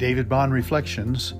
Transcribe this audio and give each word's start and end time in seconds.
David 0.00 0.28
Bond 0.30 0.54
Reflections 0.54 1.34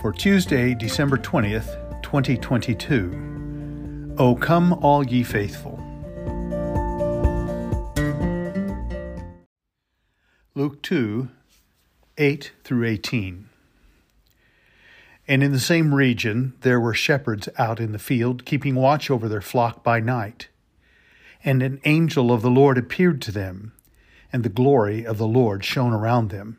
for 0.00 0.12
Tuesday, 0.12 0.74
December 0.74 1.16
20th, 1.16 2.02
2022. 2.02 4.16
O 4.18 4.34
come, 4.34 4.72
all 4.72 5.06
ye 5.06 5.22
faithful. 5.22 5.78
Luke 10.56 10.82
2 10.82 11.28
8 12.18 12.52
through 12.64 12.84
18. 12.84 13.48
And 15.28 15.44
in 15.44 15.52
the 15.52 15.60
same 15.60 15.94
region 15.94 16.54
there 16.62 16.80
were 16.80 16.94
shepherds 16.94 17.48
out 17.58 17.78
in 17.78 17.92
the 17.92 18.00
field, 18.00 18.44
keeping 18.44 18.74
watch 18.74 19.08
over 19.08 19.28
their 19.28 19.40
flock 19.40 19.84
by 19.84 20.00
night. 20.00 20.48
And 21.44 21.62
an 21.62 21.80
angel 21.84 22.32
of 22.32 22.42
the 22.42 22.50
Lord 22.50 22.76
appeared 22.76 23.22
to 23.22 23.30
them, 23.30 23.72
and 24.32 24.42
the 24.42 24.48
glory 24.48 25.06
of 25.06 25.16
the 25.16 25.28
Lord 25.28 25.64
shone 25.64 25.92
around 25.92 26.30
them, 26.30 26.58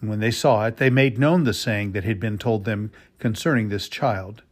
And 0.00 0.08
when 0.08 0.20
they 0.20 0.30
saw 0.30 0.64
it, 0.66 0.78
they 0.78 0.90
made 0.90 1.18
known 1.18 1.44
the 1.44 1.52
saying 1.52 1.92
that 1.92 2.04
had 2.04 2.18
been 2.18 2.38
told 2.38 2.64
them 2.64 2.90
concerning 3.18 3.68
this 3.68 3.88
child. 3.88 4.42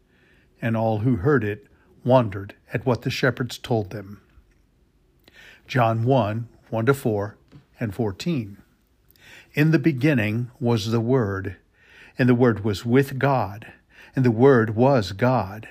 And 0.61 0.77
all 0.77 0.99
who 0.99 1.17
heard 1.17 1.43
it 1.43 1.67
wondered 2.05 2.55
at 2.73 2.85
what 2.85 3.03
the 3.03 3.11
shepherds 3.11 3.59
told 3.59 3.91
them. 3.91 4.21
John 5.67 6.05
1 6.05 6.49
1 6.71 6.87
to 6.87 6.95
4 6.95 7.37
and 7.81 7.95
14. 7.95 8.59
In 9.55 9.71
the 9.71 9.79
beginning 9.79 10.51
was 10.61 10.91
the 10.91 11.01
Word, 11.01 11.57
and 12.19 12.29
the 12.29 12.35
Word 12.35 12.63
was 12.63 12.85
with 12.85 13.19
God, 13.19 13.73
and 14.15 14.25
the 14.25 14.31
Word 14.31 14.77
was 14.77 15.13
God. 15.13 15.69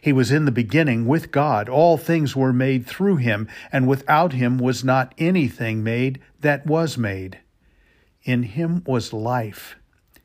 He 0.00 0.12
was 0.12 0.30
in 0.30 0.44
the 0.44 0.52
beginning 0.52 1.06
with 1.06 1.32
God. 1.32 1.68
All 1.68 1.96
things 1.96 2.36
were 2.36 2.52
made 2.52 2.86
through 2.86 3.16
him, 3.16 3.48
and 3.72 3.88
without 3.88 4.32
him 4.32 4.58
was 4.58 4.84
not 4.84 5.14
anything 5.18 5.82
made 5.82 6.20
that 6.40 6.66
was 6.66 6.96
made. 6.96 7.40
In 8.26 8.42
him 8.42 8.82
was 8.84 9.12
life, 9.12 9.76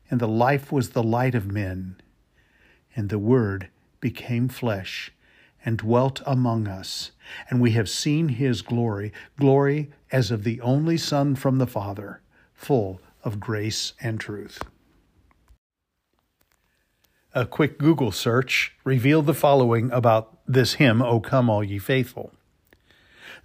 and 0.10 0.20
the 0.20 0.28
life 0.28 0.72
was 0.72 0.90
the 0.90 1.04
light 1.04 1.36
of 1.36 1.52
men. 1.52 2.02
And 2.96 3.10
the 3.10 3.20
Word 3.20 3.70
became 4.00 4.50
flesh 4.50 5.14
and 5.64 5.78
dwelt 5.78 6.20
among 6.26 6.68
us, 6.68 7.12
and 7.48 7.62
we 7.62 7.72
have 7.72 7.88
seen 7.88 8.30
his 8.30 8.64
glory, 8.64 9.14
glory 9.38 9.92
as 10.12 10.32
of 10.32 10.44
the 10.44 10.60
only 10.62 10.98
Son 10.98 11.36
from 11.36 11.60
the 11.60 11.68
Father, 11.68 12.22
full 12.56 13.00
of 13.24 13.40
grace 13.40 13.94
and 14.02 14.20
truth. 14.20 14.64
A 17.36 17.46
quick 17.46 17.78
Google 17.78 18.12
search 18.12 18.74
revealed 18.84 19.28
the 19.28 19.36
following 19.36 19.92
about 19.92 20.40
this 20.48 20.74
hymn, 20.74 21.04
O 21.04 21.20
Come 21.20 21.52
All 21.52 21.64
Ye 21.64 21.78
Faithful. 21.78 22.32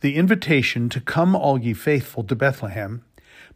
The 0.01 0.17
invitation 0.17 0.89
to 0.91 1.01
come 1.01 1.35
all 1.35 1.59
ye 1.59 1.73
faithful 1.73 2.23
to 2.25 2.35
Bethlehem 2.35 3.03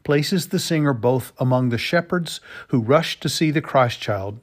places 0.05 0.49
the 0.49 0.59
singer 0.59 0.93
both 0.93 1.33
among 1.39 1.69
the 1.69 1.79
shepherds 1.79 2.41
who 2.69 2.81
rushed 2.81 3.21
to 3.23 3.29
see 3.29 3.51
the 3.51 3.61
Christ 3.61 4.01
child 4.01 4.41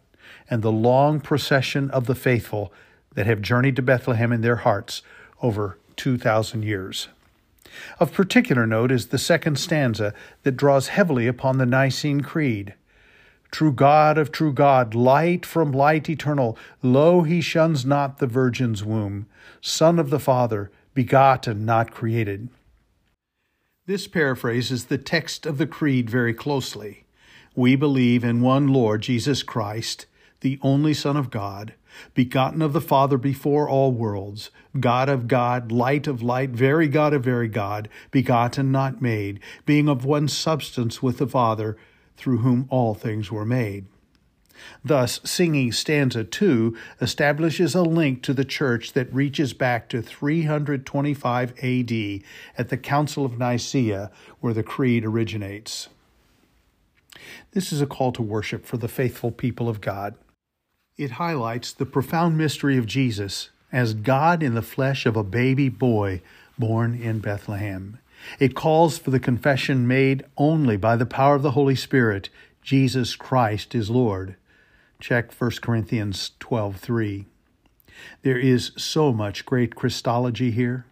and 0.50 0.62
the 0.62 0.72
long 0.72 1.20
procession 1.20 1.90
of 1.92 2.06
the 2.06 2.16
faithful 2.16 2.72
that 3.16 3.26
have 3.26 3.42
journeyed 3.42 3.76
to 3.76 3.82
Bethlehem 3.82 4.32
in 4.32 4.42
their 4.42 4.58
hearts 4.58 5.02
over 5.42 5.78
2,000 5.96 6.64
years. 6.64 7.08
Of 8.00 8.14
particular 8.14 8.66
note 8.66 8.92
is 8.92 9.08
the 9.08 9.18
second 9.18 9.58
stanza 9.58 10.14
that 10.44 10.58
draws 10.58 10.88
heavily 10.88 11.28
upon 11.28 11.58
the 11.58 11.66
Nicene 11.66 12.22
Creed. 12.22 12.74
True 13.52 13.72
God 13.72 14.18
of 14.18 14.32
true 14.32 14.54
God, 14.54 14.94
light 14.94 15.46
from 15.46 15.72
light 15.72 16.10
eternal, 16.10 16.58
lo, 16.82 17.22
he 17.22 17.42
shuns 17.42 17.86
not 17.86 18.20
the 18.20 18.28
Virgin's 18.28 18.84
womb, 18.84 19.26
Son 19.62 20.00
of 20.00 20.10
the 20.10 20.20
Father, 20.20 20.70
begotten, 20.94 21.66
not 21.66 21.92
created. 21.92 22.50
This 23.88 24.06
paraphrases 24.06 24.88
the 24.88 24.98
text 24.98 25.46
of 25.46 25.58
the 25.58 25.66
Creed 25.66 26.10
very 26.10 26.34
closely. 26.34 27.06
We 27.56 27.78
believe 27.78 28.22
in 28.22 28.42
one 28.42 28.68
Lord 28.68 29.02
Jesus 29.02 29.44
Christ, 29.44 30.08
the 30.42 30.60
only 30.62 30.94
Son 30.94 31.16
of 31.16 31.30
God, 31.32 31.74
begotten 32.14 32.62
of 32.62 32.74
the 32.74 32.82
Father 32.82 33.18
before 33.18 33.70
all 33.70 33.94
worlds, 33.94 34.52
God 34.78 35.08
of 35.08 35.30
God, 35.30 35.72
light 35.72 36.06
of 36.06 36.22
light, 36.22 36.50
very 36.50 36.90
God 36.90 37.14
of 37.14 37.24
very 37.24 37.48
God, 37.48 37.88
begotten, 38.12 38.74
not 38.74 39.02
made, 39.02 39.40
being 39.66 39.88
of 39.88 40.04
one 40.04 40.28
substance 40.28 41.02
with 41.02 41.18
the 41.18 41.26
Father, 41.26 41.78
through 42.18 42.40
whom 42.40 42.68
all 42.70 42.94
things 42.94 43.32
were 43.32 43.46
made. 43.46 43.86
Thus, 44.84 45.20
singing 45.24 45.72
stanza 45.72 46.24
2 46.24 46.78
establishes 47.02 47.76
a 47.76 47.84
link 47.84 48.24
to 48.24 48.34
the 48.34 48.46
church 48.46 48.94
that 48.94 49.14
reaches 49.14 49.54
back 49.54 49.90
to 49.90 50.02
325 50.02 51.52
AD 51.64 52.22
at 52.58 52.70
the 52.70 52.78
Council 52.78 53.26
of 53.26 53.38
Nicaea, 53.38 54.12
where 54.40 54.54
the 54.54 54.64
creed 54.64 55.06
originates. 55.06 55.90
This 57.52 57.72
is 57.72 57.82
a 57.82 57.88
call 57.88 58.12
to 58.14 58.22
worship 58.22 58.66
for 58.66 58.78
the 58.78 58.88
faithful 58.88 59.32
people 59.32 59.68
of 59.68 59.82
God. 59.82 60.16
It 60.98 61.12
highlights 61.12 61.74
the 61.74 61.86
profound 61.86 62.38
mystery 62.38 62.78
of 62.78 62.86
Jesus 62.86 63.50
as 63.72 63.94
God 63.94 64.42
in 64.42 64.56
the 64.56 64.62
flesh 64.62 65.06
of 65.06 65.16
a 65.16 65.24
baby 65.24 65.70
boy 65.70 66.22
born 66.58 66.96
in 66.96 67.20
Bethlehem. 67.20 68.00
It 68.40 68.56
calls 68.56 68.98
for 68.98 69.12
the 69.12 69.20
confession 69.20 69.88
made 69.88 70.26
only 70.38 70.78
by 70.78 70.96
the 70.96 71.06
power 71.06 71.36
of 71.36 71.44
the 71.44 71.52
Holy 71.52 71.76
Spirit 71.76 72.30
Jesus 72.62 73.16
Christ 73.16 73.76
is 73.76 73.90
Lord. 73.90 74.36
Check 75.00 75.32
1 75.32 75.62
Corinthians 75.62 76.32
12:3. 76.40 77.28
There 78.24 78.38
is 78.38 78.72
so 78.78 79.14
much 79.14 79.46
great 79.46 79.76
Christology 79.76 80.50
here. 80.50 80.86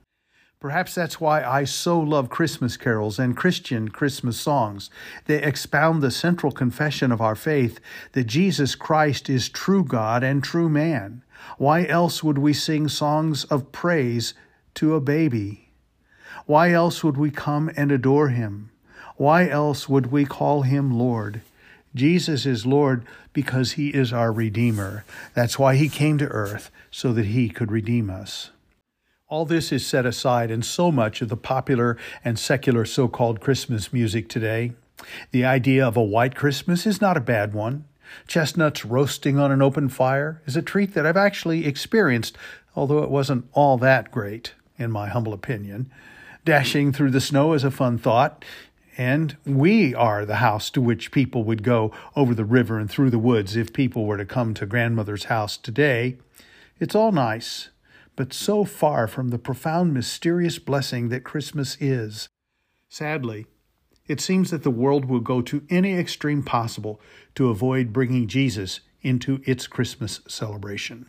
Perhaps 0.59 0.95
that's 0.95 1.19
why 1.19 1.43
I 1.43 1.63
so 1.63 1.99
love 1.99 2.29
Christmas 2.29 2.77
carols 2.77 3.19
and 3.19 3.35
Christian 3.35 3.89
Christmas 3.89 4.39
songs. 4.39 4.89
They 5.25 5.41
expound 5.41 6.01
the 6.01 6.11
central 6.11 6.51
confession 6.51 7.11
of 7.11 7.21
our 7.21 7.35
faith 7.35 7.79
that 8.13 8.25
Jesus 8.25 8.75
Christ 8.75 9.29
is 9.29 9.49
true 9.49 9.83
God 9.83 10.23
and 10.23 10.43
true 10.43 10.69
man. 10.69 11.23
Why 11.57 11.85
else 11.85 12.23
would 12.23 12.37
we 12.37 12.53
sing 12.53 12.87
songs 12.87 13.43
of 13.45 13.71
praise 13.71 14.33
to 14.75 14.93
a 14.93 15.01
baby? 15.01 15.69
Why 16.45 16.71
else 16.71 17.03
would 17.03 17.17
we 17.17 17.31
come 17.31 17.71
and 17.75 17.91
adore 17.91 18.29
him? 18.29 18.69
Why 19.17 19.47
else 19.47 19.89
would 19.89 20.11
we 20.11 20.25
call 20.25 20.61
him 20.61 20.91
Lord? 20.91 21.41
Jesus 21.95 22.45
is 22.45 22.65
Lord 22.65 23.05
because 23.31 23.73
he 23.73 23.89
is 23.89 24.11
our 24.11 24.31
Redeemer. 24.31 25.05
That's 25.33 25.57
why 25.57 25.77
he 25.77 25.87
came 25.87 26.17
to 26.17 26.27
earth, 26.27 26.69
so 26.91 27.13
that 27.13 27.27
he 27.27 27.49
could 27.49 27.71
redeem 27.71 28.09
us. 28.09 28.51
All 29.27 29.45
this 29.45 29.71
is 29.71 29.85
set 29.85 30.05
aside 30.05 30.51
in 30.51 30.61
so 30.61 30.91
much 30.91 31.21
of 31.21 31.29
the 31.29 31.37
popular 31.37 31.97
and 32.23 32.37
secular 32.37 32.85
so 32.85 33.07
called 33.07 33.39
Christmas 33.39 33.91
music 33.91 34.29
today. 34.29 34.73
The 35.31 35.45
idea 35.45 35.87
of 35.87 35.97
a 35.97 36.03
white 36.03 36.35
Christmas 36.35 36.85
is 36.85 37.01
not 37.01 37.17
a 37.17 37.21
bad 37.21 37.53
one. 37.53 37.85
Chestnuts 38.27 38.85
roasting 38.85 39.39
on 39.39 39.51
an 39.51 39.61
open 39.61 39.89
fire 39.89 40.41
is 40.45 40.55
a 40.55 40.61
treat 40.61 40.93
that 40.93 41.05
I've 41.05 41.17
actually 41.17 41.65
experienced, 41.65 42.37
although 42.75 43.03
it 43.03 43.09
wasn't 43.09 43.47
all 43.53 43.77
that 43.79 44.11
great, 44.11 44.53
in 44.77 44.91
my 44.91 45.07
humble 45.07 45.33
opinion. 45.33 45.91
Dashing 46.43 46.91
through 46.91 47.11
the 47.11 47.21
snow 47.21 47.53
is 47.53 47.63
a 47.63 47.71
fun 47.71 47.97
thought, 47.97 48.45
and 48.97 49.35
we 49.45 49.93
are 49.93 50.25
the 50.25 50.37
house 50.37 50.69
to 50.71 50.81
which 50.81 51.11
people 51.11 51.43
would 51.43 51.63
go 51.63 51.91
over 52.15 52.33
the 52.33 52.45
river 52.45 52.79
and 52.79 52.89
through 52.89 53.09
the 53.09 53.19
woods 53.19 53.55
if 53.55 53.73
people 53.73 54.05
were 54.05 54.17
to 54.17 54.25
come 54.25 54.53
to 54.53 54.65
grandmother's 54.65 55.25
house 55.25 55.57
today. 55.57 56.17
It's 56.79 56.95
all 56.95 57.11
nice, 57.11 57.69
but 58.15 58.33
so 58.33 58.63
far 58.63 59.07
from 59.07 59.29
the 59.29 59.39
profound, 59.39 59.93
mysterious 59.93 60.59
blessing 60.59 61.09
that 61.09 61.23
Christmas 61.23 61.77
is. 61.79 62.29
Sadly, 62.89 63.47
it 64.07 64.21
seems 64.21 64.51
that 64.51 64.63
the 64.63 64.71
world 64.71 65.05
will 65.05 65.19
go 65.19 65.41
to 65.41 65.65
any 65.69 65.97
extreme 65.97 66.43
possible 66.43 67.01
to 67.35 67.49
avoid 67.49 67.91
bringing 67.91 68.27
Jesus 68.27 68.79
into 69.01 69.41
its 69.45 69.67
Christmas 69.67 70.21
celebration. 70.27 71.07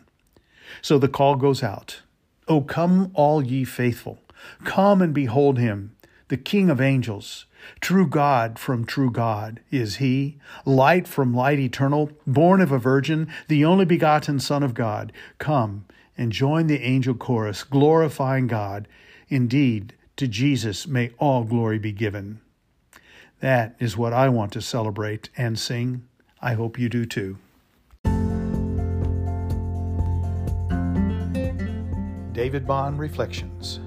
So 0.81 0.97
the 0.97 1.07
call 1.07 1.35
goes 1.35 1.63
out 1.63 2.01
Oh, 2.49 2.61
come, 2.61 3.11
all 3.13 3.45
ye 3.45 3.63
faithful 3.63 4.19
Come 4.63 5.01
and 5.01 5.13
behold 5.13 5.57
him, 5.57 5.95
the 6.29 6.37
King 6.37 6.69
of 6.69 6.81
angels. 6.81 7.45
True 7.79 8.07
God 8.07 8.59
from 8.59 8.85
true 8.85 9.11
God 9.11 9.59
is 9.71 9.97
he, 9.97 10.37
light 10.65 11.07
from 11.07 11.33
light 11.33 11.59
eternal, 11.59 12.11
born 12.25 12.61
of 12.61 12.71
a 12.71 12.79
virgin, 12.79 13.27
the 13.47 13.65
only 13.65 13.85
begotten 13.85 14.39
Son 14.39 14.63
of 14.63 14.73
God. 14.73 15.11
Come 15.37 15.85
and 16.17 16.31
join 16.31 16.67
the 16.67 16.81
angel 16.81 17.13
chorus, 17.13 17.63
glorifying 17.63 18.47
God. 18.47 18.87
Indeed, 19.29 19.93
to 20.17 20.27
Jesus 20.27 20.87
may 20.87 21.11
all 21.17 21.43
glory 21.43 21.79
be 21.79 21.91
given. 21.91 22.41
That 23.39 23.75
is 23.79 23.97
what 23.97 24.13
I 24.13 24.29
want 24.29 24.51
to 24.53 24.61
celebrate 24.61 25.29
and 25.37 25.59
sing. 25.59 26.07
I 26.41 26.53
hope 26.53 26.79
you 26.79 26.89
do 26.89 27.05
too. 27.05 27.37
David 32.33 32.67
Bond 32.67 32.99
Reflections. 32.99 33.79